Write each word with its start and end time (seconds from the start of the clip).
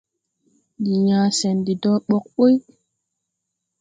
Ndi 0.79 0.93
yãã 1.07 1.25
sɛn 1.39 1.57
de 1.65 1.73
dɔɔ 1.81 1.97
ɓɔg 2.07 2.23
ɓuy. 2.35 2.55